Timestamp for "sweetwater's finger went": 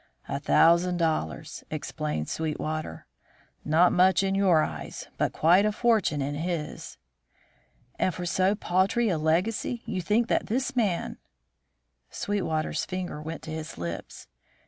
12.09-13.43